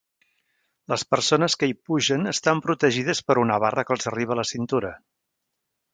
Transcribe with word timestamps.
Les 0.93 1.03
persones 1.15 1.55
que 1.63 1.69
hi 1.71 1.75
pugen 1.89 2.25
estan 2.33 2.63
protegides 2.69 3.23
per 3.29 3.39
una 3.45 3.61
barra 3.65 3.85
que 3.91 3.95
els 3.97 4.11
arriba 4.13 4.37
a 4.37 4.39
la 4.41 4.51
cintura. 4.57 4.95